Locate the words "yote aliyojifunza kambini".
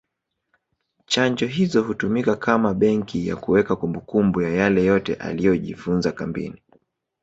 4.85-6.61